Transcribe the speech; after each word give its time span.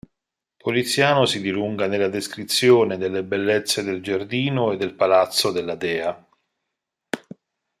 Poliziano 0.57 1.27
si 1.27 1.39
dilunga 1.41 1.85
nella 1.85 2.07
descrizione 2.07 2.97
delle 2.97 3.23
bellezze 3.23 3.83
del 3.83 4.01
giardino 4.01 4.71
e 4.71 4.77
del 4.77 4.95
palazzo 4.95 5.51
della 5.51 5.75
dea. 5.75 6.27